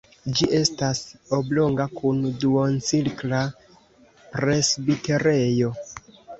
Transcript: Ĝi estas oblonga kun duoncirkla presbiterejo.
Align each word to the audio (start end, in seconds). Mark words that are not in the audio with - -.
Ĝi 0.37 0.45
estas 0.59 1.01
oblonga 1.39 1.87
kun 1.99 2.23
duoncirkla 2.45 3.45
presbiterejo. 3.69 5.73